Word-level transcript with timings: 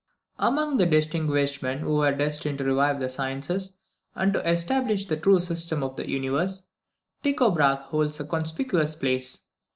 _Among 0.39 0.77
the 0.77 0.87
distinguished 0.87 1.61
men 1.61 1.77
who 1.77 1.97
were 1.97 2.11
destined 2.11 2.57
to 2.57 2.63
revive 2.63 2.99
the 2.99 3.07
sciences, 3.07 3.77
and 4.15 4.33
to 4.33 4.49
establish 4.49 5.05
the 5.05 5.15
true 5.15 5.39
system 5.39 5.83
of 5.83 5.95
the 5.95 6.09
universe, 6.09 6.63
Tycho 7.23 7.51
Brahe 7.51 7.77
holds 7.83 8.19
a 8.19 8.25
conspicuous 8.25 8.95
place. 8.95 9.41